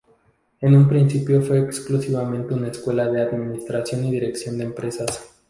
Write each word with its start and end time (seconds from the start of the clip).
En 0.61 0.75
un 0.75 0.87
principio 0.87 1.43
fue 1.43 1.59
exclusivamente 1.59 2.55
una 2.55 2.69
escuela 2.69 3.07
de 3.07 3.21
Administración 3.21 4.03
y 4.05 4.09
Dirección 4.09 4.57
de 4.57 4.63
Empresas. 4.63 5.31